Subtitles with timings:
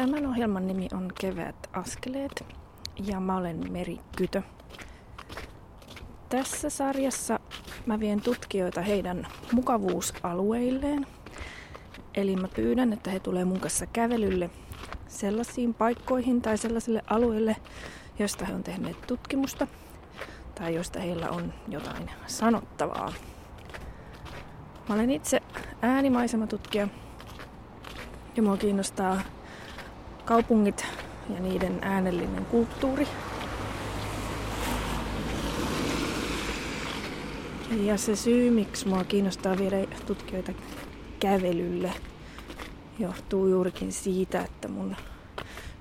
[0.00, 2.44] Tämän ohjelman nimi on Kevät askeleet
[3.04, 4.42] ja mä olen Meri Kytö.
[6.28, 7.40] Tässä sarjassa
[7.86, 11.06] mä vien tutkijoita heidän mukavuusalueilleen.
[12.14, 14.50] Eli mä pyydän, että he tulee mun kanssa kävelylle
[15.08, 17.56] sellaisiin paikkoihin tai sellaisille alueille,
[18.18, 19.66] joista he on tehneet tutkimusta
[20.54, 23.12] tai joista heillä on jotain sanottavaa.
[24.88, 25.40] Mä olen itse
[25.82, 26.88] äänimaisematutkija
[28.36, 29.20] ja mua kiinnostaa
[30.30, 30.86] kaupungit
[31.34, 33.08] ja niiden äänellinen kulttuuri.
[37.70, 40.52] Ja se syy, miksi mua kiinnostaa viedä tutkijoita
[41.20, 41.92] kävelylle,
[42.98, 44.96] johtuu juurikin siitä, että mun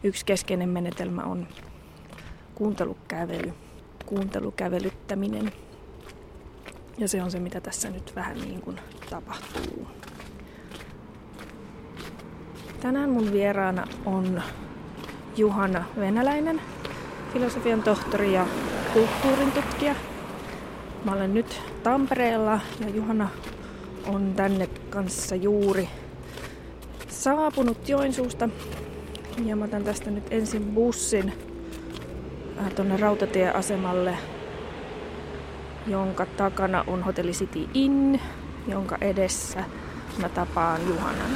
[0.04, 1.48] yksi keskeinen menetelmä on
[2.56, 3.54] kuuntelukävely,
[4.06, 5.52] kuuntelukävelyttäminen.
[6.98, 9.88] Ja se on se, mitä tässä nyt vähän niin kuin tapahtuu.
[12.82, 14.42] Tänään mun vieraana on
[15.38, 16.62] Juhana Venäläinen,
[17.34, 18.46] filosofian tohtori ja
[18.94, 19.96] kulttuurin tutkija.
[21.06, 23.30] Mä olen nyt Tampereella ja Juhana
[24.08, 25.90] on tänne kanssa juuri
[27.08, 28.50] saapunut Joensuusta.
[29.46, 31.34] Ja mä otan tästä nyt ensin bussin
[32.60, 34.18] äh, tuonne rautatieasemalle,
[35.88, 38.20] jonka takana on Hotelli City Inn,
[38.68, 39.64] jonka edessä
[40.22, 41.32] mä tapaan Juhanan.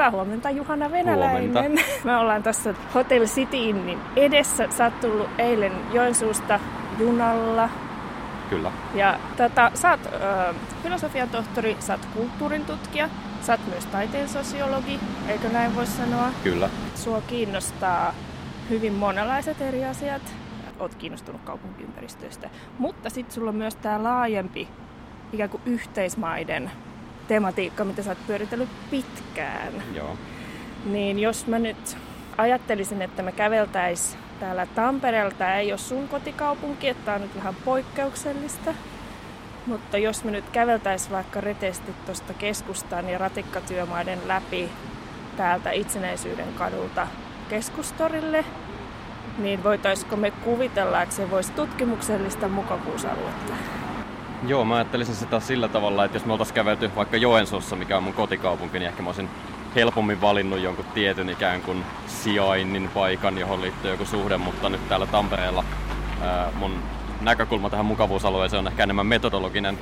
[0.00, 1.52] Hyvää huomenta Juhana Venäläinen.
[1.52, 1.82] Huomenta.
[2.04, 4.68] Me ollaan tässä Hotel City Innin edessä.
[4.70, 6.60] Sä oot tullut eilen Joensuusta
[6.98, 7.68] junalla.
[8.50, 8.72] Kyllä.
[8.94, 13.08] Ja tota, sä oot ö, filosofian tohtori, sä oot kulttuurin tutkija,
[13.42, 16.28] sä oot myös taiteen sosiologi, eikö näin voi sanoa?
[16.44, 16.70] Kyllä.
[16.94, 18.14] Sua kiinnostaa
[18.70, 20.22] hyvin monenlaiset eri asiat.
[20.78, 22.50] Oot kiinnostunut kaupunkiympäristöistä.
[22.78, 24.68] Mutta sitten sulla on myös tämä laajempi
[25.32, 26.70] ikään kuin yhteismaiden
[27.30, 29.72] tematiikka, mitä sä oot pyöritellyt pitkään.
[29.94, 30.16] Joo.
[30.84, 31.96] Niin jos mä nyt
[32.38, 37.36] ajattelisin, että me käveltäis täällä Tampereella, tää ei ole sun kotikaupunki, että tää on nyt
[37.36, 38.74] vähän poikkeuksellista.
[39.66, 44.70] Mutta jos me nyt käveltäis vaikka retesti tuosta keskustan ja ratikkatyömaiden läpi
[45.36, 47.06] täältä itsenäisyyden kadulta
[47.48, 48.44] keskustorille,
[49.38, 53.79] niin voitaisiko me kuvitella, että se voisi tutkimuksellista mukavuusaluetta?
[54.46, 58.02] Joo, mä ajattelisin sitä sillä tavalla, että jos me oltaisiin kävelty vaikka Joensuussa, mikä on
[58.02, 59.30] mun kotikaupunki, niin ehkä mä olisin
[59.74, 65.06] helpommin valinnut jonkun tietyn ikään kuin sijainnin paikan, johon liittyy joku suhde, mutta nyt täällä
[65.06, 65.64] Tampereella
[66.22, 66.74] ää, mun
[67.20, 69.78] näkökulma tähän mukavuusalueeseen on ehkä enemmän metodologinen.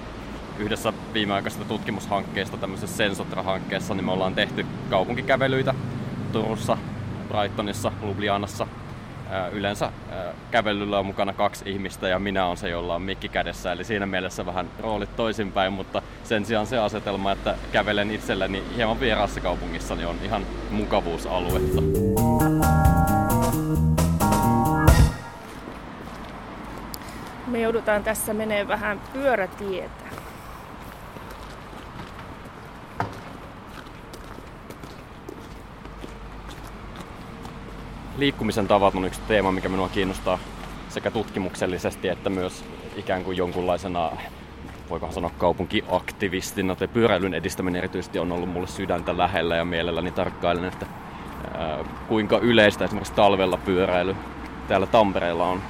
[0.58, 5.74] Yhdessä viimeaikaisesta tutkimushankkeesta, tämmöisessä Sensotra-hankkeessa, niin me ollaan tehty kaupunkikävelyitä
[6.32, 6.78] Turussa,
[7.28, 8.66] Brightonissa, Ljubljanassa,
[9.52, 9.92] Yleensä
[10.50, 13.72] kävelyllä on mukana kaksi ihmistä ja minä on se, jolla on mikki kädessä.
[13.72, 19.00] Eli siinä mielessä vähän roolit toisinpäin, mutta sen sijaan se asetelma, että kävelen itselleni hieman
[19.00, 21.82] vieraassa kaupungissa, niin on ihan mukavuusaluetta.
[27.46, 30.17] Me joudutaan tässä menee vähän pyörätietä.
[38.18, 40.38] Liikkumisen tavat on yksi teema, mikä minua kiinnostaa
[40.88, 42.64] sekä tutkimuksellisesti että myös
[42.96, 44.10] ikään kuin jonkunlaisena
[44.90, 50.64] voikohan sanoa kaupunkiaktivistina tai pyöräilyn edistäminen erityisesti on ollut mulle sydäntä lähellä ja mielelläni tarkkailen,
[50.64, 50.86] että
[52.08, 54.16] kuinka yleistä esimerkiksi talvella pyöräily
[54.68, 55.62] täällä Tampereella on.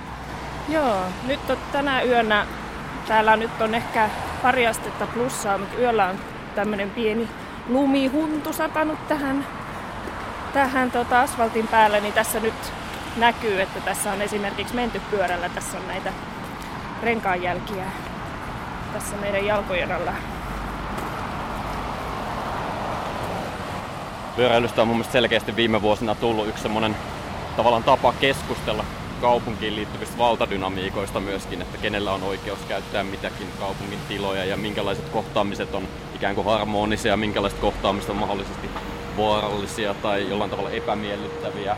[0.69, 0.97] Joo,
[1.27, 2.47] nyt on tänä yönä,
[3.09, 4.11] täällä nyt on ehkä
[4.43, 6.17] pari astetta plussaa, mutta yöllä on
[6.55, 7.29] tämmöinen pieni
[7.69, 9.47] lumihuntu satanut tähän,
[10.53, 12.73] tähän tota asfaltin päälle, niin tässä nyt
[13.17, 15.49] näkyy, että tässä on esimerkiksi menty pyörällä.
[15.49, 16.13] Tässä on näitä
[17.03, 17.85] renkaanjälkiä
[18.93, 20.13] tässä meidän jalkojen alla.
[24.37, 26.97] Pyöräilystä on mun mielestä selkeästi viime vuosina tullut yksi semmoinen
[27.57, 28.85] tavallaan tapa keskustella
[29.21, 35.75] kaupunkiin liittyvistä valtadynamiikoista myöskin, että kenellä on oikeus käyttää mitäkin kaupungin tiloja ja minkälaiset kohtaamiset
[35.75, 38.69] on ikään kuin harmonisia, minkälaiset kohtaamiset on mahdollisesti
[39.19, 41.77] vaarallisia tai jollain tavalla epämiellyttäviä.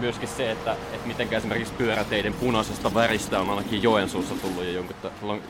[0.00, 4.84] Myöskin se, että, että miten esimerkiksi pyöräteiden punaisesta väristä on ainakin Joensuussa tullut jo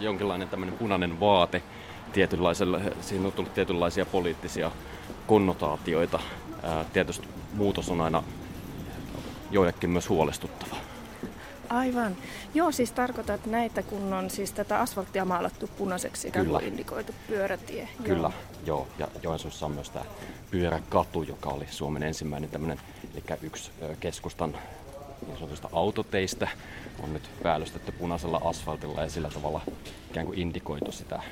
[0.00, 1.62] jonkinlainen tämmöinen punainen vaate
[2.12, 4.70] tietynlaiselle, siinä on tullut tietynlaisia poliittisia
[5.26, 6.20] konnotaatioita.
[6.92, 8.22] Tietysti muutos on aina
[9.50, 10.76] joillekin myös huolestuttava.
[11.68, 12.16] Aivan.
[12.54, 17.88] Joo, siis tarkoitat näitä, kun on siis tätä asfalttia maalattu punaiseksi, ikään kuin indikoitu pyörätie.
[18.04, 18.30] Kyllä,
[18.66, 18.86] joo.
[18.98, 19.08] joo.
[19.14, 20.04] Ja Joensuussa on myös tämä
[20.50, 22.80] pyöräkatu, joka oli Suomen ensimmäinen tämmöinen,
[23.14, 23.70] eli yksi
[24.00, 24.56] keskustan
[25.26, 26.48] niin sanotusta autoteistä
[27.02, 29.60] on nyt päällystetty punaisella asfaltilla ja sillä tavalla
[30.10, 31.22] ikään kuin indikoitu sitä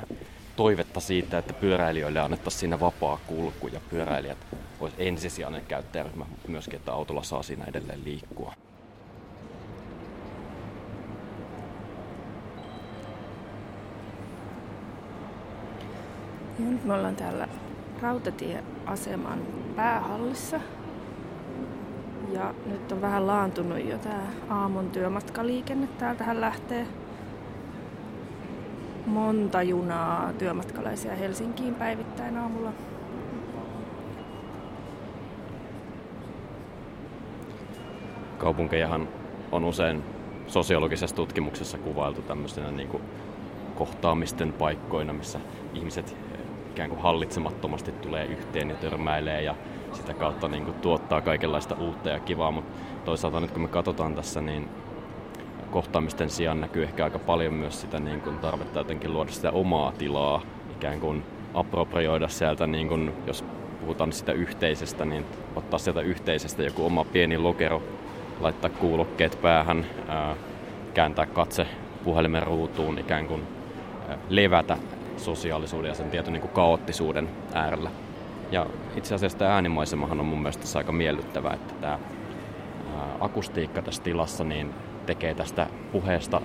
[0.56, 4.38] toivetta siitä, että pyöräilijöille annettaisiin siinä vapaa kulku ja pyöräilijät
[4.80, 8.54] olisi ensisijainen käyttäjäryhmä myöskin, että autolla saa siinä edelleen liikkua.
[16.58, 17.48] Ja nyt me ollaan täällä
[18.02, 19.38] rautatieaseman
[19.76, 20.60] päähallissa.
[22.32, 25.86] Ja nyt on vähän laantunut jo tämä aamun työmatkaliikenne.
[25.98, 26.86] Täältähän lähtee
[29.06, 32.72] monta junaa työmatkalaisia Helsinkiin päivittäin aamulla.
[38.38, 39.08] Kaupunkejahan
[39.52, 40.02] on usein
[40.46, 43.02] sosiologisessa tutkimuksessa kuvailtu tämmöisenä niin kuin
[43.74, 45.40] kohtaamisten paikkoina, missä
[45.74, 46.16] ihmiset
[46.72, 49.54] ikään kuin hallitsemattomasti tulee yhteen ja törmäilee ja
[49.92, 52.72] sitä kautta niin kuin tuottaa kaikenlaista uutta ja kivaa, mutta
[53.04, 54.68] toisaalta nyt kun me katsotaan tässä, niin
[55.70, 59.92] kohtaamisten sijaan näkyy ehkä aika paljon myös sitä niin kuin tarvetta jotenkin luoda sitä omaa
[59.92, 60.42] tilaa,
[60.76, 61.24] ikään kuin
[61.54, 63.44] approprioida sieltä, niin kuin, jos
[63.80, 65.24] puhutaan sitä yhteisestä, niin
[65.56, 67.82] ottaa sieltä yhteisestä joku oma pieni lokero,
[68.40, 70.36] laittaa kuulokkeet päähän, ää,
[70.94, 71.66] kääntää katse
[72.04, 73.42] puhelimen ruutuun, ikään kuin
[74.28, 74.76] levätä
[75.22, 77.90] sosiaalisuuden ja sen tietyn niin kuin kaoottisuuden äärellä.
[78.50, 78.66] Ja
[78.96, 81.98] itse asiassa tämä äänimaisemahan on mun mielestä aika miellyttävä, että tämä
[83.20, 84.74] akustiikka tässä tilassa niin
[85.06, 86.40] tekee tästä puheesta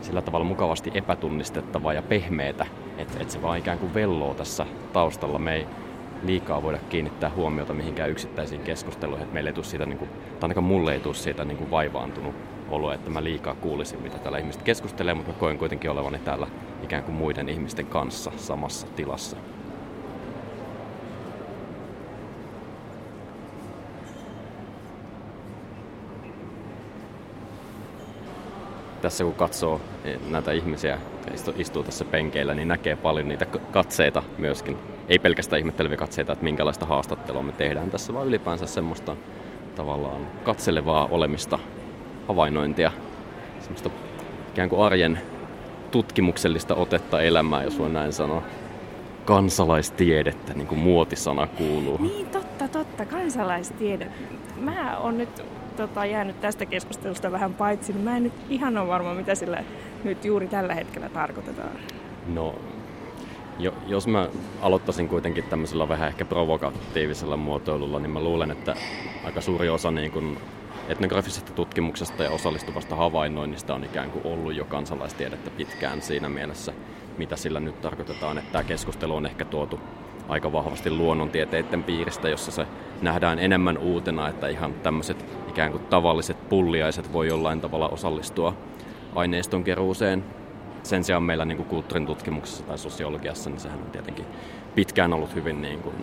[0.00, 2.66] sillä tavalla mukavasti epätunnistettavaa ja pehmeätä,
[2.98, 5.38] että, että se vaan ikään kuin velloo tässä taustalla.
[5.38, 5.66] Me ei
[6.22, 10.42] liikaa voida kiinnittää huomiota mihinkään yksittäisiin keskusteluihin, että meille ei tule siitä, niin kuin, tai
[10.42, 12.34] ainakaan mulle ei tule siitä niin kuin vaivaantunut
[12.72, 16.46] olo, että mä liikaa kuulisin, mitä täällä ihmiset keskustelee, mutta mä koen kuitenkin olevani täällä
[16.82, 19.36] ikään kuin muiden ihmisten kanssa samassa tilassa.
[29.02, 29.80] tässä kun katsoo
[30.30, 30.98] näitä ihmisiä,
[31.56, 34.78] istuu tässä penkeillä, niin näkee paljon niitä katseita myöskin.
[35.08, 39.16] Ei pelkästään ihmetteleviä katseita, että minkälaista haastattelua me tehdään tässä, vaan ylipäänsä semmoista
[39.76, 41.58] tavallaan katselevaa olemista,
[42.28, 42.92] havainnointia,
[43.60, 43.90] semmoista
[44.52, 45.18] ikään kuin arjen
[45.90, 48.42] tutkimuksellista otetta elämään, jos voi näin sanoa.
[49.24, 51.98] Kansalaistiedettä, niin kuin muotisana kuuluu.
[52.00, 54.06] Niin, totta, totta, kansalaistiede.
[54.56, 55.42] Mä oon nyt
[55.76, 59.64] tota, jäänyt tästä keskustelusta vähän paitsi, niin mä en nyt ihan ole varma, mitä sillä
[60.04, 61.70] nyt juuri tällä hetkellä tarkoitetaan.
[62.34, 62.54] No,
[63.58, 64.28] jo, jos mä
[64.62, 68.76] aloittaisin kuitenkin tämmöisellä vähän ehkä provokatiivisella muotoilulla, niin mä luulen, että
[69.24, 70.36] aika suuri osa niin kun
[70.92, 76.72] etnografisesta tutkimuksesta ja osallistuvasta havainnoinnista on ikään kuin ollut jo kansalaistiedettä pitkään siinä mielessä,
[77.18, 79.80] mitä sillä nyt tarkoitetaan, että tämä keskustelu on ehkä tuotu
[80.28, 82.66] aika vahvasti luonnontieteiden piiristä, jossa se
[83.02, 88.56] nähdään enemmän uutena, että ihan tämmöiset ikään kuin tavalliset pulliaiset voi jollain tavalla osallistua
[89.14, 90.24] aineiston keruuseen.
[90.82, 94.26] Sen sijaan meillä niin kuin kulttuurin tutkimuksessa tai sosiologiassa, niin sehän on tietenkin
[94.74, 95.94] pitkään ollut hyvin niin kuin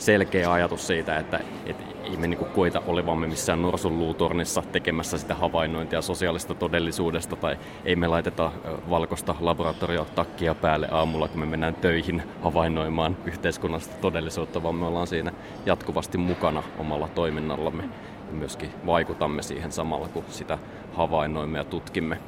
[0.00, 6.02] selkeä ajatus siitä, että, että ei me niin koita olevamme missään norsunluutornissa tekemässä sitä havainnointia
[6.02, 8.52] sosiaalista todellisuudesta tai ei me laiteta
[8.90, 15.32] valkoista laboratoriotakkia päälle aamulla, kun me mennään töihin havainnoimaan yhteiskunnallista todellisuutta, vaan me ollaan siinä
[15.66, 17.82] jatkuvasti mukana omalla toiminnallamme
[18.28, 20.58] ja myöskin vaikutamme siihen samalla, kun sitä
[20.94, 22.18] havainnoimme ja tutkimme.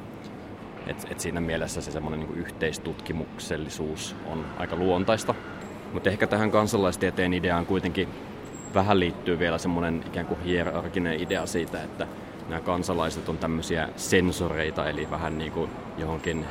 [0.87, 5.35] Et, et siinä mielessä se semmoinen niin yhteistutkimuksellisuus on aika luontaista
[5.93, 8.07] mutta ehkä tähän kansalaistieteen ideaan kuitenkin
[8.73, 12.07] vähän liittyy vielä semmoinen ikään kuin hierarkinen idea siitä, että
[12.49, 16.45] nämä kansalaiset on tämmöisiä sensoreita, eli vähän niin kuin johonkin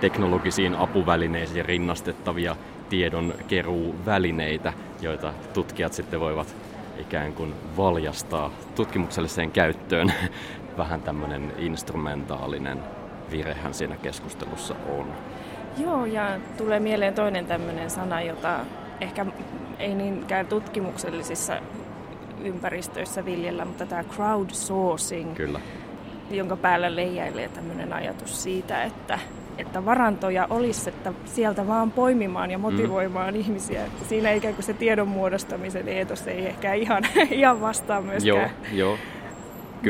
[0.00, 2.56] teknologisiin apuvälineisiin rinnastettavia
[2.88, 6.56] tiedonkeruuvälineitä, joita tutkijat sitten voivat
[6.98, 10.12] ikään kuin valjastaa tutkimukselliseen käyttöön.
[10.78, 12.78] Vähän tämmöinen instrumentaalinen
[13.30, 15.06] virehän siinä keskustelussa on.
[15.76, 18.60] Joo, ja tulee mieleen toinen tämmöinen sana, jota
[19.00, 19.26] ehkä
[19.78, 21.56] ei niinkään tutkimuksellisissa
[22.44, 25.34] ympäristöissä viljellä, mutta tämä crowdsourcing.
[25.34, 25.60] Kyllä.
[26.30, 29.18] jonka päällä leijailee tämmöinen ajatus siitä, että,
[29.58, 33.40] että varantoja olisi, että sieltä vaan poimimaan ja motivoimaan mm.
[33.40, 33.84] ihmisiä.
[33.84, 38.50] Että siinä ikään kuin se tiedon muodostamisen eetos ei ehkä ihan, ihan vastaa myöskään.
[38.72, 38.98] Joo, joo.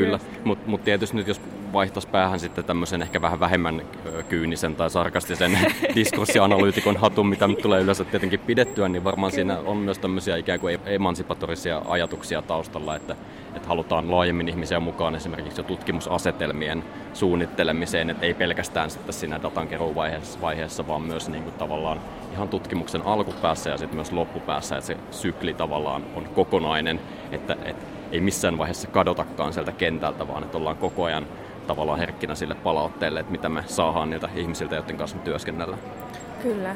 [0.03, 1.41] Kyllä, mutta mut tietysti nyt jos
[1.73, 3.81] vaihtaisi päähän sitten tämmöisen ehkä vähän vähemmän
[4.29, 5.59] kyynisen tai sarkastisen
[5.95, 9.53] diskurssianalyytikon hatun, mitä nyt tulee yleensä tietenkin pidettyä, niin varmaan Kyllä.
[9.53, 13.15] siinä on myös tämmöisiä ikään kuin emansipatorisia ajatuksia taustalla, että,
[13.55, 20.41] että halutaan laajemmin ihmisiä mukaan esimerkiksi jo tutkimusasetelmien suunnittelemiseen, että ei pelkästään sitten siinä datankeruuvaiheessa,
[20.41, 21.99] vaiheessa, vaan myös niin kuin tavallaan
[22.33, 26.99] ihan tutkimuksen alkupäässä ja sitten myös loppupäässä, että se sykli tavallaan on kokonainen,
[27.31, 31.27] että, että ei missään vaiheessa kadotakaan sieltä kentältä, vaan että ollaan koko ajan
[31.67, 35.81] tavallaan herkkinä sille palautteelle, että mitä me saadaan niiltä ihmisiltä, joiden kanssa me työskennellään.
[36.43, 36.75] Kyllä.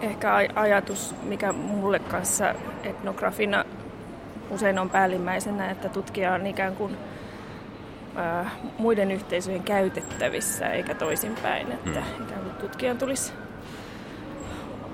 [0.00, 3.64] Ehkä ajatus, mikä mulle kanssa etnografina
[4.50, 6.96] usein on päällimmäisenä, että tutkija on ikään kuin
[8.16, 11.72] ää, muiden yhteisöjen käytettävissä eikä toisinpäin.
[11.72, 12.24] Että hmm.
[12.24, 13.32] ikään kuin tutkijan tulisi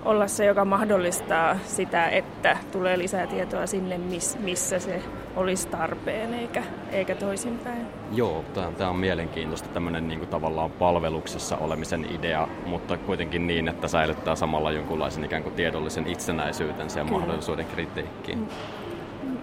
[0.04, 3.98] olla se, joka mahdollistaa sitä, että tulee lisää tietoa sinne,
[4.38, 5.02] missä se
[5.36, 6.62] olisi tarpeen, eikä,
[6.92, 7.86] eikä toisinpäin.
[8.12, 8.44] Joo,
[8.78, 14.36] tämä on mielenkiintoista tämmöinen niin kuin tavallaan palveluksessa olemisen idea, mutta kuitenkin niin, että säilyttää
[14.36, 17.18] samalla jonkunlaisen ikään kuin tiedollisen itsenäisyytensä ja Kyllä.
[17.18, 18.38] mahdollisuuden kritiikkiin.
[18.38, 19.38] Mm.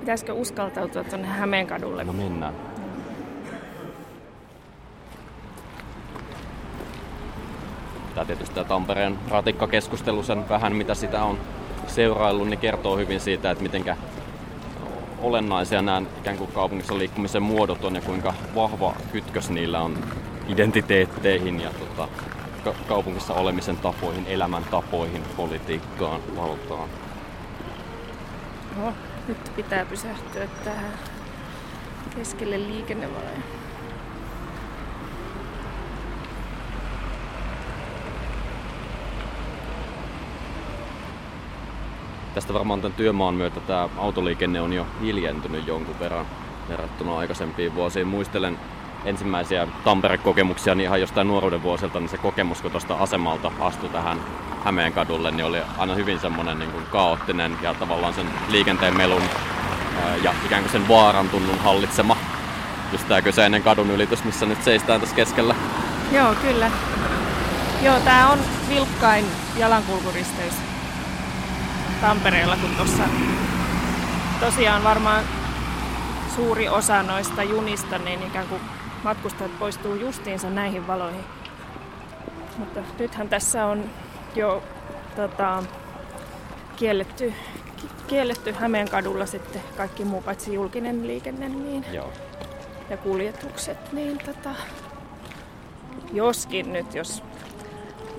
[0.00, 2.04] Pitäisikö uskaltautua tuonne Hämeenkadulle?
[2.04, 2.54] No mennään.
[8.14, 11.38] Tämä tietysti tämä Tampereen ratikkakeskustelu sen vähän, mitä sitä on
[11.86, 13.84] seuraillut, niin kertoo hyvin siitä, että miten
[15.18, 19.98] olennaisia nämä ikään kuin kaupungissa liikkumisen muodot on ja kuinka vahva kytkös niillä on
[20.48, 22.08] identiteetteihin ja tota,
[22.64, 26.88] ka- kaupungissa olemisen tapoihin, elämäntapoihin, politiikkaan, valtaan.
[28.76, 28.92] No,
[29.28, 30.92] nyt pitää pysähtyä tähän
[32.16, 33.55] keskelle liikennevaloja.
[42.36, 46.26] Tästä varmaan tämän työmaan myötä tämä autoliikenne on jo hiljentynyt jonkun verran
[46.68, 48.06] verrattuna aikaisempiin vuosiin.
[48.06, 48.58] Muistelen
[49.04, 54.20] ensimmäisiä Tampere-kokemuksia niin ihan jostain nuoruuden vuosilta, niin se kokemus, kun tuosta asemalta astui tähän
[54.64, 59.22] Hämeen kadulle, niin oli aina hyvin semmoinen niin kuin kaoottinen ja tavallaan sen liikenteen melun
[60.22, 62.16] ja ikään kuin sen vaaran tunnun hallitsema.
[62.92, 65.54] Just tämä kyseinen kadun ylitys, missä nyt seistään tässä keskellä.
[66.12, 66.70] Joo, kyllä.
[67.82, 68.38] Joo, tämä on
[68.68, 69.24] vilkkain
[69.58, 70.65] jalankulkuristeys
[72.00, 73.02] Tampereella, kun tuossa
[74.40, 75.24] tosiaan varmaan
[76.36, 78.60] suuri osa noista junista, niin ikään kuin
[79.02, 81.24] matkustajat poistuu justiinsa näihin valoihin.
[82.58, 83.90] Mutta nythän tässä on
[84.34, 84.62] jo
[85.16, 85.62] tota,
[86.76, 87.32] kielletty,
[88.06, 92.12] kielletty Hämeenkadulla sitten kaikki muu paitsi julkinen liikenne niin, Joo.
[92.90, 93.92] ja kuljetukset.
[93.92, 94.50] Niin tota,
[96.12, 97.22] joskin nyt, jos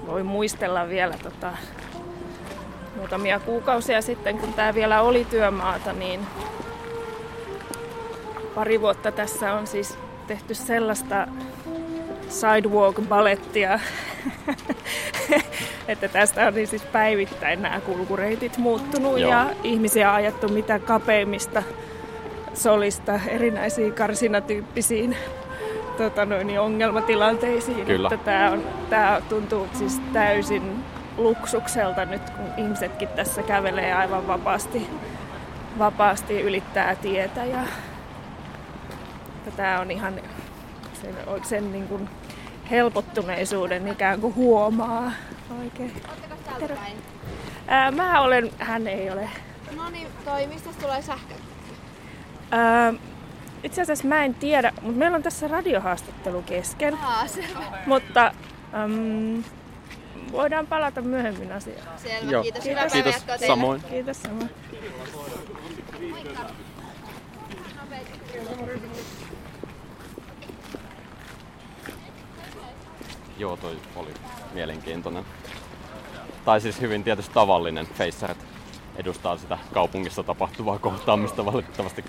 [0.07, 1.51] voi muistella vielä tota,
[2.97, 6.19] muutamia kuukausia sitten, kun tämä vielä oli työmaata, niin
[8.55, 11.27] pari vuotta tässä on siis tehty sellaista
[12.29, 13.79] sidewalk-balettia,
[15.87, 19.31] että tästä on niin siis päivittäin nämä kulkureitit muuttunut Joo.
[19.31, 21.63] ja ihmisiä ajettu mitä kapeimmista
[22.53, 25.17] solista erinäisiin karsinatyyppisiin
[25.97, 27.85] tota noin, ongelmatilanteisiin.
[27.85, 28.09] Kyllä.
[28.13, 30.83] Että tämä, on, tämä tuntuu siis täysin
[31.17, 34.87] luksukselta nyt, kun ihmisetkin tässä kävelee aivan vapaasti,
[35.79, 37.45] vapaasti ylittää tietä.
[37.45, 37.59] Ja,
[39.45, 40.13] ja tämä on ihan
[41.01, 42.09] sen, sen niin kuin
[42.71, 45.11] helpottuneisuuden ikään kuin huomaa
[45.61, 45.93] oikein.
[47.67, 49.29] Ää, mä olen, hän ei ole.
[49.75, 51.33] No niin, toi, mistä tulee sähkö?
[52.51, 52.93] Ää,
[53.63, 56.97] itse asiassa mä en tiedä, mutta meillä on tässä radiohaastattelu kesken.
[57.03, 57.25] Aa.
[57.85, 58.31] Mutta
[58.73, 59.43] äm,
[60.31, 61.99] voidaan palata myöhemmin asiaan.
[61.99, 62.43] Selvä, Joo.
[62.43, 62.63] kiitos.
[62.63, 63.47] Kiitos, kiitos.
[63.47, 63.81] samoin.
[63.89, 64.49] Kiitos samoin.
[73.37, 74.13] Joo, toi oli
[74.53, 75.25] mielenkiintoinen.
[76.45, 78.37] Tai siis hyvin tietysti tavallinen Facerit
[78.95, 82.03] edustaa sitä kaupungissa tapahtuvaa kohtaamista valitettavasti.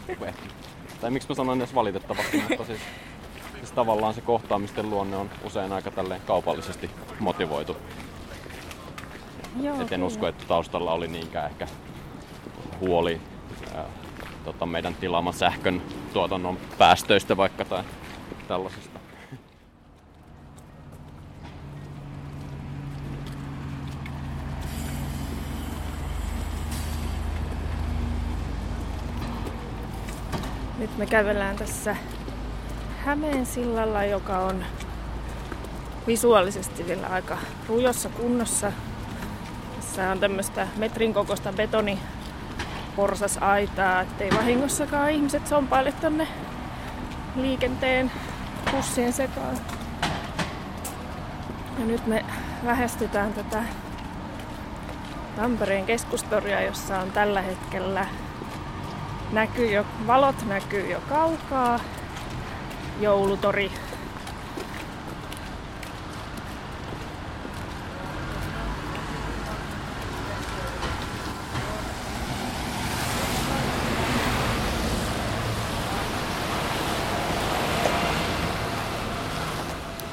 [1.00, 2.80] Tai miksi mä sanon edes valitettavasti, mutta siis,
[3.58, 7.76] siis tavallaan se kohtaamisten luonne on usein aika tälleen kaupallisesti motivoitu.
[9.62, 11.66] Joo, Et en usko, että taustalla oli niinkään ehkä
[12.80, 13.20] huoli
[13.74, 13.84] ää,
[14.44, 17.84] tota, meidän tilaaman sähkön tuotannon päästöistä vaikka tai
[18.48, 18.98] tällaisesta.
[30.78, 31.96] Nyt me kävellään tässä
[33.08, 34.64] Hämeen sillalla, joka on
[36.06, 37.38] visuaalisesti vielä aika
[37.68, 38.72] rujossa kunnossa.
[39.98, 41.98] Tässä on tämmöistä metrin kokoista betoni
[42.96, 46.28] porsasaitaa, ettei vahingossakaan ihmiset sompaile tonne
[47.36, 48.10] liikenteen
[48.70, 49.56] pussien sekaan.
[51.78, 52.24] Ja nyt me
[52.62, 53.62] lähestytään tätä
[55.36, 58.06] Tampereen keskustoria, jossa on tällä hetkellä
[59.32, 61.80] näkyy jo, valot näkyy jo kaukaa.
[63.00, 63.72] Joulutori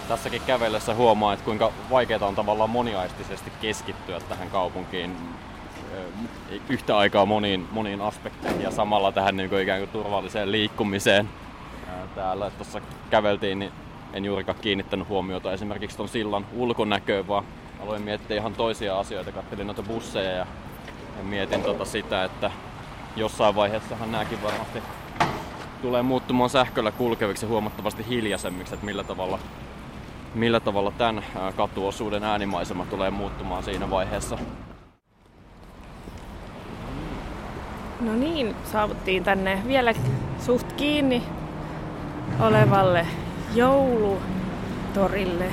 [0.08, 5.18] tässäkin kävellessä huomaa, että kuinka vaikeaa on tavallaan moniaistisesti keskittyä tähän kaupunkiin
[6.70, 11.30] yhtä aikaa moniin, moniin aspekteihin ja samalla tähän niin kuin ikään kuin turvalliseen liikkumiseen.
[12.16, 13.72] Täällä tuossa käveltiin, niin
[14.14, 17.44] en juurikaan kiinnittänyt huomiota esimerkiksi tuon sillan ulkonäköön, vaan
[17.84, 19.32] aloin miettiä ihan toisia asioita.
[19.32, 20.48] Katselin noita busseja ja,
[21.18, 22.52] ja mietin tota sitä, että
[23.16, 24.84] jossain vaiheessahan nämäkin varmasti
[25.82, 29.40] tulee muuttumaan sähköllä kulkeviksi huomattavasti hiljaisemmiksi, että millä tavalla
[30.36, 31.24] millä tavalla tämän
[31.58, 34.38] katuosuuden äänimaisema tulee muuttumaan siinä vaiheessa.
[38.02, 39.94] No niin, saavuttiin tänne vielä
[40.40, 41.24] suht kiinni
[42.40, 43.08] olevalle
[43.56, 45.46] joulutorille,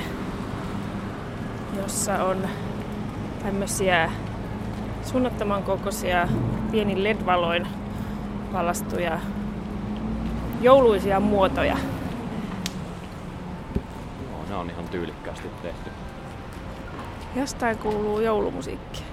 [1.81, 2.47] jossa on
[3.43, 4.11] tämmöisiä
[5.03, 6.27] suunnattoman kokoisia
[6.71, 7.67] pienin LED-valoin
[8.53, 9.19] valastuja
[10.61, 11.77] jouluisia muotoja
[14.53, 15.89] ne on ihan tyylikkäästi tehty.
[17.35, 19.03] Jostain kuuluu joulumusiikki.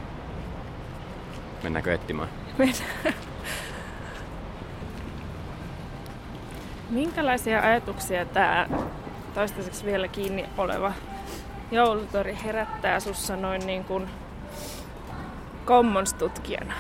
[1.62, 2.28] Mennäänkö etsimään?
[2.58, 3.14] Mennään.
[6.90, 8.66] Minkälaisia ajatuksia tämä
[9.34, 10.92] toistaiseksi vielä kiinni oleva
[11.70, 14.08] joulutori herättää sussa noin niin kuin
[15.66, 16.74] commons-tutkijana?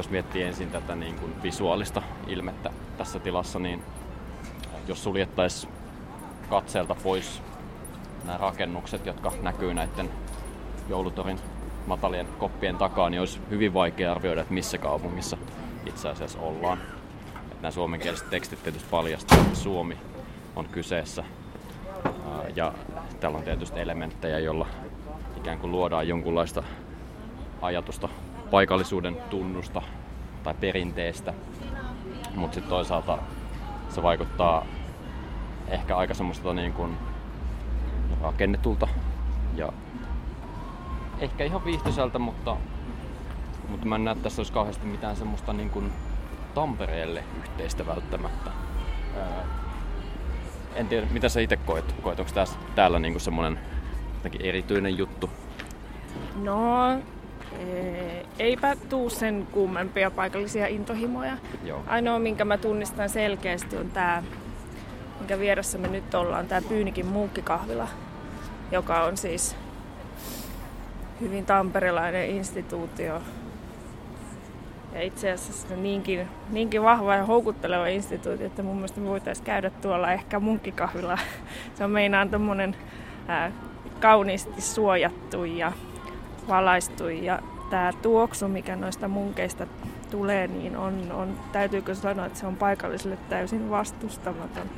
[0.00, 3.82] Jos miettii ensin tätä niin kuin visuaalista ilmettä tässä tilassa, niin
[4.88, 5.72] jos suljettaisiin
[6.50, 7.42] katseelta pois
[8.24, 10.10] nämä rakennukset, jotka näkyy näiden
[10.88, 11.40] joulutorin
[11.86, 15.36] matalien koppien takaa, niin olisi hyvin vaikea arvioida, että missä kaupungissa
[15.86, 16.78] itse asiassa ollaan.
[17.36, 19.96] Että nämä suomenkieliset tekstit tietysti paljastavat, että Suomi
[20.56, 21.24] on kyseessä.
[22.56, 22.72] Ja
[23.20, 24.66] täällä on tietysti elementtejä, joilla
[25.36, 26.62] ikään kuin luodaan jonkunlaista
[27.62, 28.08] ajatusta
[28.50, 29.82] paikallisuuden tunnusta
[30.42, 31.34] tai perinteestä.
[32.34, 33.18] Mutta sitten toisaalta
[33.88, 34.66] se vaikuttaa
[35.68, 36.96] ehkä aika semmoista niin kuin
[38.22, 38.88] rakennetulta
[39.56, 39.72] ja
[41.18, 42.56] ehkä ihan viihtyisältä, mutta,
[43.68, 45.92] mutta mä en näe, että tässä olisi kauheasti mitään semmoista niin kuin
[46.54, 48.50] Tampereelle yhteistä välttämättä.
[50.74, 51.94] en tiedä, mitä sä itse koet?
[52.02, 52.32] Koet, onko
[52.74, 53.58] täällä niin kuin semmoinen
[54.40, 55.30] erityinen juttu?
[56.42, 56.98] No,
[58.38, 61.36] eipä tuu sen kummempia paikallisia intohimoja.
[61.64, 61.82] Joo.
[61.86, 64.22] Ainoa, minkä mä tunnistan selkeästi, on tämä,
[65.18, 67.88] minkä vieressä me nyt ollaan, tämä Pyynikin muukkikahvila,
[68.72, 69.56] joka on siis
[71.20, 73.22] hyvin tamperilainen instituutio.
[74.94, 79.70] Ja itse asiassa niinkin, niinkin vahva ja houkutteleva instituutio, että mun mielestä me voitaisiin käydä
[79.70, 81.18] tuolla ehkä munkkikahvilla.
[81.74, 82.76] Se on meinaan tommonen
[83.28, 83.52] ää,
[84.00, 85.72] kauniisti suojattu ja
[86.48, 87.38] valaistu ja
[87.70, 89.66] tämä tuoksu, mikä noista munkeista
[90.10, 94.70] tulee, niin on, on, täytyykö sanoa, että se on paikallisille täysin vastustamaton.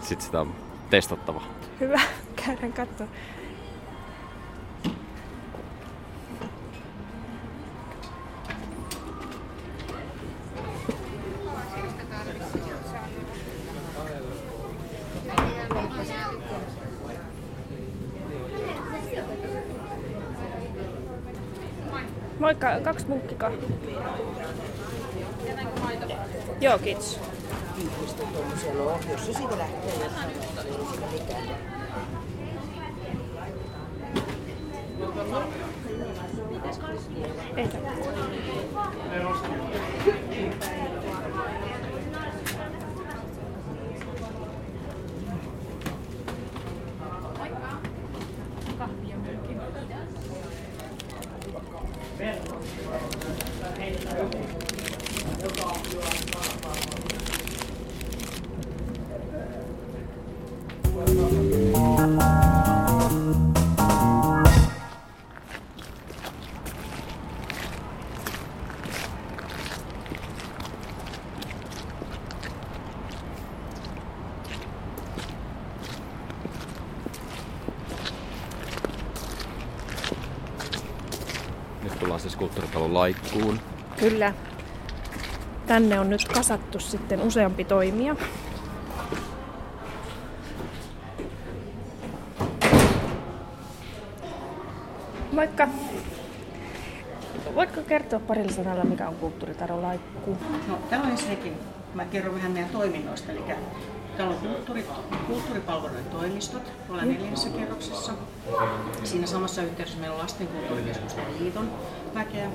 [0.00, 0.54] Sitten sitä on
[0.90, 1.42] testattava.
[1.80, 2.00] Hyvä,
[2.46, 3.06] käydään katsoa.
[22.44, 23.68] Moikka, kaksi munkkikahvia.
[26.60, 27.20] Joo, kiitos.
[29.26, 31.42] Se siitä lähtee, ei siinä mitään.
[37.56, 37.68] Ei.
[82.94, 83.60] Laikkuun.
[83.98, 84.34] Kyllä.
[85.66, 88.16] Tänne on nyt kasattu sitten useampi toimija.
[95.36, 95.68] Vaikka,
[97.54, 100.38] voitko kertoa parilla sanalla, mikä on kulttuuritalon laikku?
[100.68, 101.52] No, täällä on ensinnäkin,
[101.94, 103.40] mä kerron vähän meidän toiminnoista, eli
[104.16, 104.86] täällä on kulttuuri,
[105.26, 108.12] kulttuuripalveluiden toimistot, ollaan neljännessä kerroksessa.
[109.04, 111.70] Siinä samassa yhteydessä meillä on Lastenkulttuurikeskusten liiton
[112.14, 112.50] väkeä.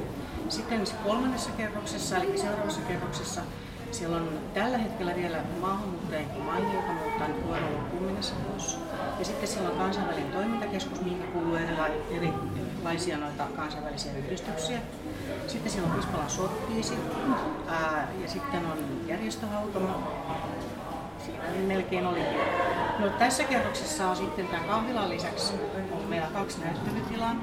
[0.50, 3.41] Sitten kolmannessa kerroksessa, eli seuraavassa kerroksessa,
[3.91, 8.78] siellä on tällä hetkellä vielä maahanmuuttajien maini, joka muuttaa nyt loppuun mennessä pois.
[9.19, 14.80] Ja sitten siellä on kansainvälinen toimintakeskus, mihin kuuluu erila- erilaisia noita kansainvälisiä yhdistyksiä.
[15.48, 16.93] Sitten siellä on Pispalan sottiisi
[18.22, 19.88] ja sitten on järjestöhautomo.
[21.26, 22.19] Siinä niin melkein oli.
[23.00, 25.54] No, tässä kerroksessa on sitten tämän kahvilan lisäksi
[26.10, 27.36] meillä kaksi näyttelytilaa.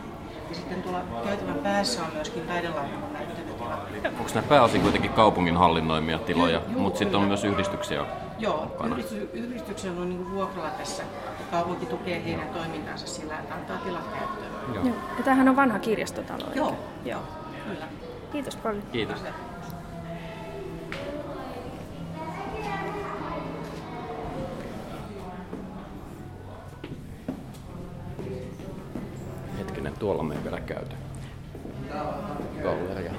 [0.48, 3.78] Ja sitten tuolla käytävän päässä on myöskin taidelaitokon näyttelytila.
[4.18, 8.06] Onko nämä pääosin kuitenkin kaupungin hallinnoimia tiloja, Joo, mutta sitten on myös yhdistyksiä?
[8.38, 8.94] Joo, mukana?
[8.96, 11.02] yhdisty, yhdistyksen on niin vuokralla tässä.
[11.50, 14.52] Kaupunki tukee heidän toimintansa sillä, että antaa tilat käyttöön.
[14.74, 14.84] Joo.
[14.84, 14.94] Joo.
[15.18, 16.52] Ja tämähän on vanha kirjastotalo.
[16.54, 17.20] Joo, Joo.
[17.68, 17.86] kyllä.
[18.32, 18.82] Kiitos paljon.
[18.92, 19.14] Kiitos.
[19.14, 19.34] Hetkinen,
[30.66, 30.96] käyty.
[32.62, 33.12] Galleria.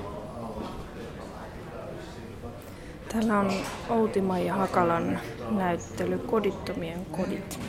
[3.12, 3.52] Täällä on
[3.90, 7.60] Outima ja Hakalan näyttely Kodittomien kodit.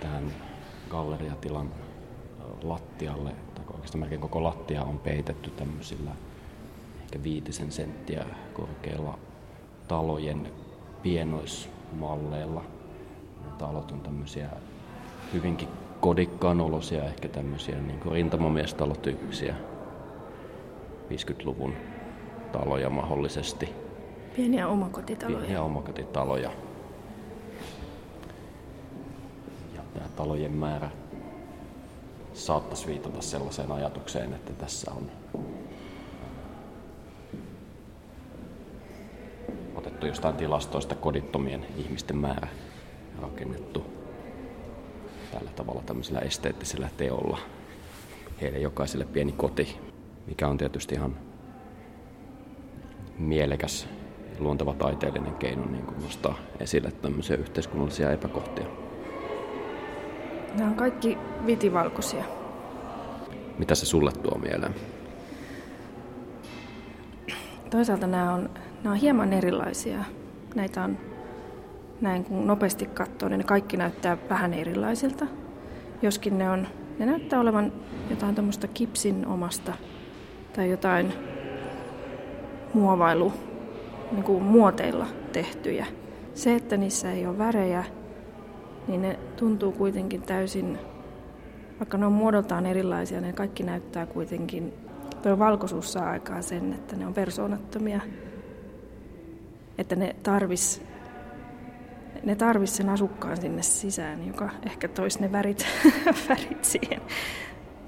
[0.00, 0.32] tähän
[0.90, 1.70] galleriatilan
[2.62, 3.32] lattialle,
[3.82, 6.10] oikeastaan melkein koko lattia on peitetty tämmöisillä
[7.02, 9.18] ehkä viitisen senttiä korkeilla
[9.88, 10.52] talojen
[11.02, 12.64] pienoismalleilla.
[13.44, 14.48] Ne talot on tämmöisiä
[15.32, 15.68] hyvinkin
[16.00, 19.54] kodikkaan olosia, ehkä tämmöisiä niin kuin rintamamiestalotyyppisiä
[21.10, 21.74] 50-luvun
[22.52, 23.68] taloja mahdollisesti.
[24.36, 25.38] Pieniä omakotitaloja.
[25.38, 26.50] Pieniä omakotitaloja.
[29.74, 30.90] Ja tämä talojen määrä
[32.46, 35.10] saattaisi viitata sellaiseen ajatukseen, että tässä on
[39.74, 42.48] otettu jostain tilastoista kodittomien ihmisten määrä
[43.20, 43.84] rakennettu
[45.32, 47.38] tällä tavalla tämmöisellä esteettisellä teolla.
[48.40, 49.78] Heille jokaiselle pieni koti,
[50.26, 51.16] mikä on tietysti ihan
[53.18, 53.88] mielekäs
[54.38, 58.91] luonteva taiteellinen keino niin nostaa esille tämmöisiä yhteiskunnallisia epäkohtia.
[60.54, 62.24] Nämä on kaikki vitivalkoisia.
[63.58, 64.74] Mitä se sulle tuo mieleen?
[67.70, 68.50] Toisaalta nämä on,
[68.82, 70.04] nämä on hieman erilaisia.
[70.54, 70.98] Näitä on,
[72.00, 75.26] näin kun nopeasti katsoo, niin ne kaikki näyttää vähän erilaisilta.
[76.02, 76.66] Joskin ne on,
[76.98, 77.72] ne näyttää olevan
[78.10, 79.72] jotain tämmöistä kipsin omasta
[80.56, 81.12] tai jotain
[82.74, 83.32] muovailu,
[84.12, 85.86] niin kuin muoteilla tehtyjä.
[86.34, 87.84] Se, että niissä ei ole värejä,
[88.88, 90.78] niin ne tuntuu kuitenkin täysin,
[91.78, 94.72] vaikka ne on muodoltaan erilaisia, ne kaikki näyttää kuitenkin,
[95.22, 98.00] tuo valkoisuus saa aikaan sen, että ne on persoonattomia,
[99.78, 100.82] että ne tarvis,
[102.24, 105.66] ne tarvis sen asukkaan sinne sisään, joka ehkä toisi ne värit,
[106.28, 107.00] värit siihen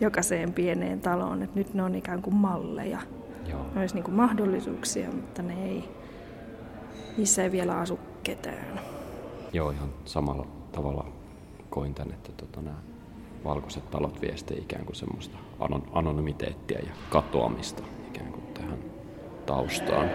[0.00, 1.42] jokaiseen pieneen taloon.
[1.42, 2.98] Et nyt ne on ikään kuin malleja.
[3.50, 3.66] Joo.
[3.74, 5.88] Ne olisi niin kuin mahdollisuuksia, mutta ne ei,
[7.16, 8.80] niissä ei vielä asu ketään.
[9.52, 11.06] Joo, ihan samalla tavalla
[11.70, 12.76] koin tämän, että tota, nämä
[13.44, 18.78] valkoiset talot viestii ikään kuin semmoista anon- anonymiteettia ja katoamista ikään kuin tähän
[19.46, 20.06] taustaan.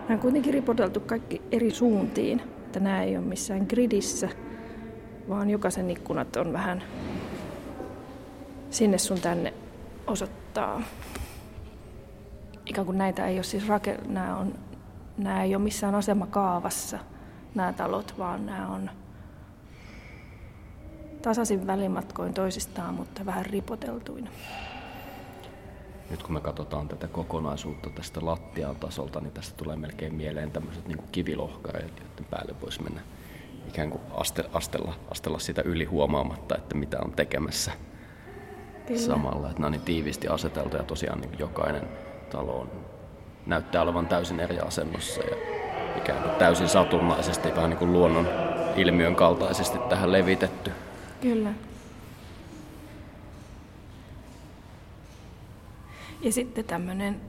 [0.00, 4.28] Nämä on kuitenkin ripoteltu kaikki eri suuntiin, että nämä ei ole missään gridissä,
[5.28, 6.82] vaan jokaisen ikkunat on vähän
[8.70, 9.54] sinne sun tänne
[10.06, 10.82] osoittaa.
[12.66, 14.54] Ikään kuin näitä ei ole siis rake, nämä, on,
[15.18, 16.98] nämä ei ole missään asemakaavassa
[17.54, 18.90] nämä talot, vaan nämä on
[21.22, 24.30] tasaisin välimatkoin toisistaan, mutta vähän ripoteltuina.
[26.10, 30.88] Nyt kun me katsotaan tätä kokonaisuutta tästä lattian tasolta, niin tästä tulee melkein mieleen tämmöiset
[30.88, 33.00] niin kivilohkareet, joiden päälle voisi mennä
[33.68, 37.72] ikään kuin aste, astella, astella sitä yli huomaamatta, että mitä on tekemässä
[38.86, 39.00] Kyllä.
[39.00, 39.46] samalla.
[39.46, 41.88] Että nämä on niin tiiviisti aseteltu ja tosiaan niin jokainen
[42.32, 42.70] talo on,
[43.46, 45.59] näyttää olevan täysin eri asennossa ja
[45.96, 48.28] ikään kuin täysin satunnaisesti, vähän niin kuin luonnon
[48.76, 50.72] ilmiön kaltaisesti tähän levitetty.
[51.20, 51.52] Kyllä.
[56.20, 57.20] Ja sitten tämmöinen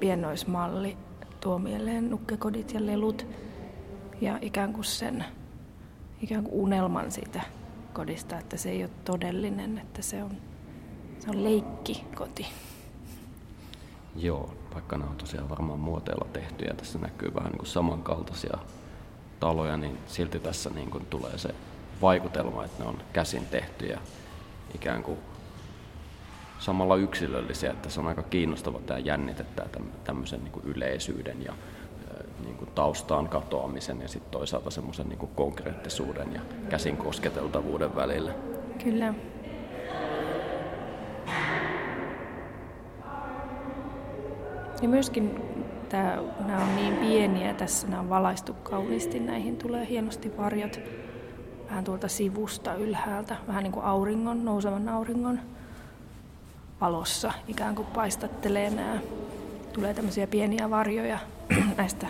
[0.00, 0.96] pienoismalli
[1.40, 3.26] tuo mieleen nukkekodit ja lelut
[4.20, 5.24] ja ikään kuin sen
[6.22, 7.40] ikään kuin unelman siitä
[7.92, 10.30] kodista, että se ei ole todellinen, että se on,
[11.18, 12.46] se on leikkikoti.
[14.16, 18.58] Joo, vaikka nämä on tosiaan varmaan muoteilla tehty ja tässä näkyy vähän niin kuin samankaltaisia
[19.40, 21.54] taloja, niin silti tässä niin kuin tulee se
[22.02, 23.98] vaikutelma, että ne on käsin tehty ja
[24.74, 25.18] ikään kuin
[26.58, 29.66] samalla yksilöllisiä, että se on aika kiinnostava tämä jännitettä
[30.04, 31.52] tämmöisen niin kuin yleisyyden ja
[32.44, 38.32] niin kuin taustaan katoamisen ja sitten toisaalta semmoisen niin konkreettisuuden ja käsin kosketeltavuuden välillä.
[38.84, 39.14] Kyllä.
[44.82, 45.42] Ja myöskin
[45.88, 50.80] tää, nämä on niin pieniä, tässä nämä on valaistu kauniisti, näihin tulee hienosti varjot
[51.70, 55.40] vähän tuolta sivusta ylhäältä, vähän niin kuin auringon, nousevan auringon
[56.80, 58.98] valossa ikään kuin paistattelee nämä.
[59.72, 61.18] Tulee tämmöisiä pieniä varjoja
[61.76, 62.06] näistä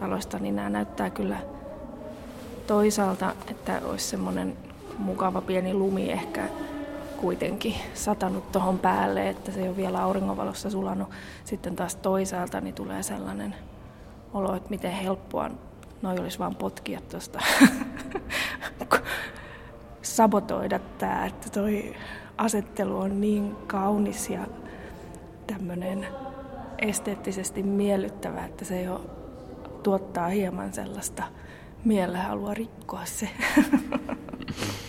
[0.00, 1.38] taloista, niin nämä näyttää kyllä
[2.66, 4.56] toisaalta, että olisi semmoinen
[4.98, 6.48] mukava pieni lumi ehkä
[7.16, 11.08] kuitenkin satanut tuohon päälle, että se ei ole vielä auringonvalossa sulanut.
[11.44, 13.54] Sitten taas toisaalta niin tulee sellainen
[14.34, 15.50] olo, että miten helppoa
[16.02, 17.38] noi olisi vaan potkia tuosta
[20.02, 21.94] sabotoida tämä, että toi
[22.38, 24.46] asettelu on niin kaunis ja
[25.46, 26.06] tämmöinen
[26.78, 29.10] esteettisesti miellyttävä, että se jo
[29.82, 31.22] tuottaa hieman sellaista
[32.26, 33.28] halua rikkoa se.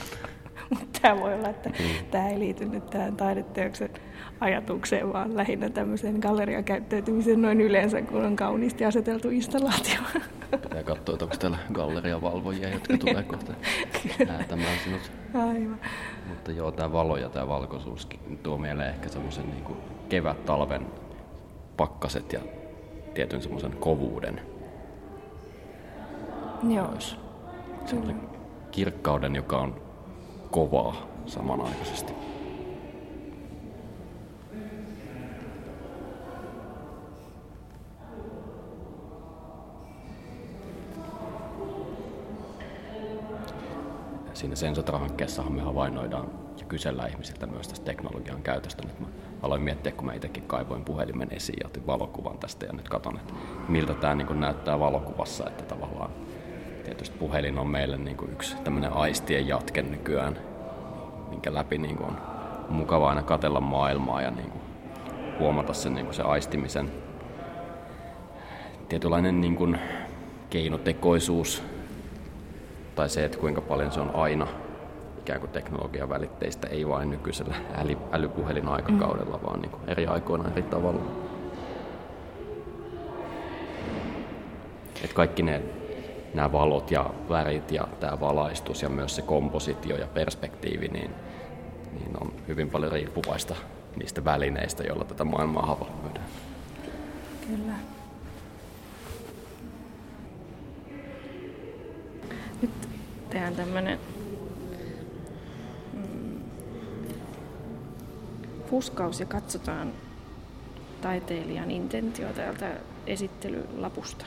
[1.08, 2.06] Tämä voi olla, että mm.
[2.12, 3.90] tämä ei liity nyt tähän taideteoksen
[4.40, 10.00] ajatukseen, vaan lähinnä tämmöiseen galleriakäyttäytymiseen noin yleensä, kun on kauniisti aseteltu installaatio.
[10.52, 13.54] Pitää katsoa, että onko täällä galleriavalvojia, jotka tulee kohta
[14.28, 15.12] häätämään sinut.
[15.34, 15.80] Aivan.
[16.28, 18.10] Mutta joo, tämä valo ja tämä valkoisuus
[18.44, 19.78] tuo mieleen ehkä semmoisen niin
[20.10, 20.86] kevät-talven
[21.78, 22.40] pakkaset ja
[23.14, 24.42] tietyn semmoisen kovuuden.
[26.70, 26.94] Joo.
[28.72, 29.87] kirkkauden, joka on
[30.58, 32.14] kovaa samanaikaisesti.
[44.34, 48.88] siinä Sensotra-hankkeessahan me havainnoidaan ja kysellään ihmisiltä myös tästä teknologian käytöstä.
[48.88, 49.08] Nyt mä
[49.42, 53.18] aloin miettiä, kun mä itsekin kaivoin puhelimen esiin ja otin valokuvan tästä ja nyt katson,
[53.18, 53.34] että
[53.68, 56.12] miltä tämä niin näyttää valokuvassa, että tavallaan
[56.88, 60.38] tietysti puhelin on meille niin kuin yksi tämmöinen aistien jatke nykyään,
[61.30, 62.18] minkä läpi niin kuin on
[62.70, 64.62] mukava aina katella maailmaa ja niin kuin
[65.40, 66.92] huomata sen, niin kuin se aistimisen
[68.90, 69.80] tietynlainen niin kuin
[70.50, 71.64] keinotekoisuus
[72.96, 74.48] tai se, että kuinka paljon se on aina
[75.20, 79.44] ikään kuin teknologian välitteistä, ei vain nykyisellä äly, älypuhelin aikakaudella, mm.
[79.44, 81.02] vaan niin kuin eri aikoina eri tavalla.
[85.04, 85.62] Et kaikki ne
[86.34, 91.12] nämä valot ja värit ja tämä valaistus ja myös se kompositio ja perspektiivi, niin,
[91.94, 93.56] niin on hyvin paljon riippuvaista
[93.96, 96.26] niistä välineistä, joilla tätä maailmaa havainnoidaan.
[97.48, 97.74] Kyllä.
[102.62, 102.72] Nyt
[103.30, 104.00] tehdään tämmönen
[105.94, 106.40] mm,
[108.70, 109.94] fuskaus ja katsotaan
[111.02, 112.72] taiteilijan intentio täältä
[113.08, 114.26] esittelylapusta.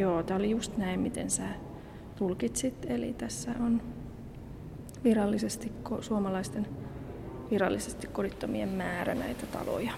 [0.00, 1.42] Joo, tämä oli just näin, miten sä
[2.16, 2.74] tulkitsit.
[2.88, 3.82] Eli tässä on
[5.04, 6.66] virallisesti suomalaisten
[7.50, 9.92] virallisesti kodittomien määrä näitä taloja.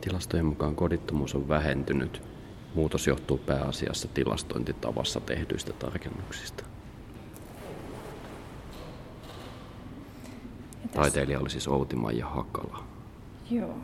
[0.00, 2.22] Tilastojen mukaan kodittomuus on vähentynyt.
[2.74, 6.64] Muutos johtuu pääasiassa tilastointitavassa tehdyistä tarkennuksista.
[10.94, 12.84] Taiteilija oli siis Outi-Maija Hakala.
[13.50, 13.78] Joo.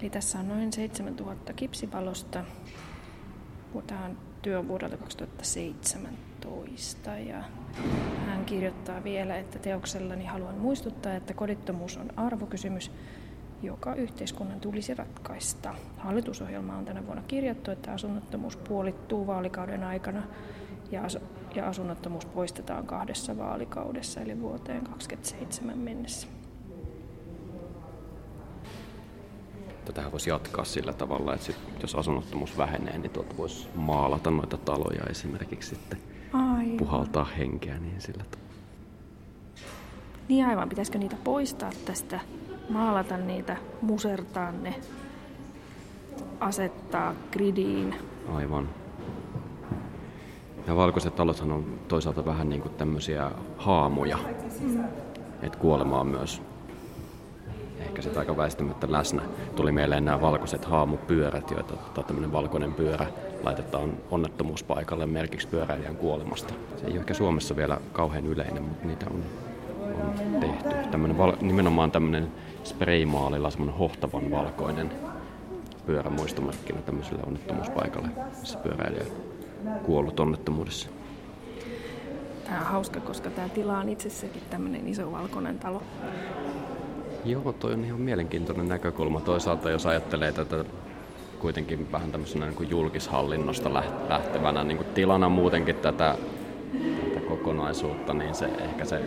[0.00, 2.44] Eli tässä on noin 7000 kipsivalosta.
[3.86, 7.42] Tämä on työ vuodelta 2017 ja
[8.26, 12.90] hän kirjoittaa vielä, että teoksellani haluan muistuttaa, että kodittomuus on arvokysymys,
[13.62, 15.74] joka yhteiskunnan tulisi ratkaista.
[15.98, 20.22] Hallitusohjelma on tänä vuonna kirjattu, että asunnottomuus puolittuu vaalikauden aikana
[20.90, 21.22] ja, asu-
[21.54, 26.39] ja asunnottomuus poistetaan kahdessa vaalikaudessa, eli vuoteen 2027 mennessä.
[29.90, 34.56] Tätähän voisi jatkaa sillä tavalla, että sit, jos asunnottomuus vähenee, niin tuolta voisi maalata noita
[34.56, 35.98] taloja esimerkiksi sitten.
[36.32, 36.76] Aivan.
[36.76, 38.54] Puhaltaa henkeä niin sillä tavalla.
[40.28, 42.20] Niin aivan, pitäisikö niitä poistaa tästä
[42.68, 44.80] maalata niitä, musertaa ne,
[46.40, 47.94] asettaa gridiin.
[48.32, 48.68] Aivan.
[50.66, 54.18] Ja valkoiset talothan on toisaalta vähän niin kuin tämmöisiä haamuja.
[54.60, 54.84] Mm.
[55.42, 56.42] Että kuolema on myös
[58.02, 59.22] sitä aika väistämättä läsnä.
[59.56, 63.06] Tuli mieleen nämä valkoiset haamupyörät, joita tota, tämmöinen valkoinen pyörä
[63.42, 66.54] laitetaan onnettomuuspaikalle merkiksi pyöräilijän kuolemasta.
[66.76, 69.22] Se ei ole ehkä Suomessa vielä kauhean yleinen, mutta niitä on,
[69.82, 70.88] on tehty.
[70.90, 72.28] Tämmöinen val, nimenomaan tämmöinen
[72.64, 74.92] spraymaalilla semmoinen hohtavan valkoinen
[75.86, 78.08] pyörä muistomerkkinä tämmöiselle onnettomuuspaikalle,
[78.40, 79.04] missä pyöräilijä
[79.82, 80.88] kuollut onnettomuudessa.
[82.44, 85.82] Tämä on hauska, koska tämä tila on itsessäkin tämmöinen iso valkoinen talo.
[87.24, 89.20] Joo, toi on ihan mielenkiintoinen näkökulma.
[89.20, 90.64] Toisaalta jos ajattelee tätä
[91.38, 93.74] kuitenkin vähän tämmöisenä niin kuin julkishallinnosta
[94.08, 96.14] lähtevänä niin kuin tilana muutenkin tätä,
[97.04, 99.00] tätä kokonaisuutta, niin se ehkä se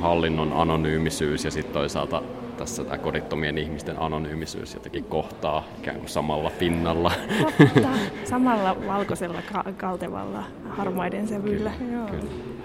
[0.00, 2.22] hallinnon anonyymisyys ja sitten toisaalta
[2.56, 7.12] tässä tämä kodittomien ihmisten anonyymisyys jotenkin kohtaa ikään kuin samalla pinnalla.
[7.40, 7.88] Totta,
[8.30, 11.70] samalla valkoisella ka- kaltevalla harmaiden sävyllä.
[11.78, 12.06] Kyllä, Joo.
[12.06, 12.61] kyllä.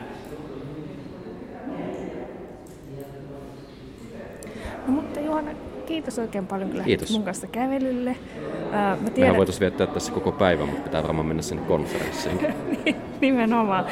[5.38, 7.12] Juhana, kiitos oikein paljon, kun kiitos.
[7.12, 8.10] mun kanssa kävelylle.
[8.10, 9.14] Äh, mä tiedän...
[9.18, 12.40] Mehän voitaisiin viettää tässä koko päivän, mutta pitää varmaan mennä sinne konferenssiin.
[13.22, 13.86] Nimenomaan.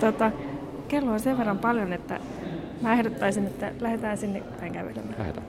[0.00, 0.30] Tota,
[0.88, 2.20] kello on sen verran paljon, että
[2.80, 5.14] mä ehdottaisin, että lähdetään sinne päin kävelemään.
[5.18, 5.46] Lähdetään.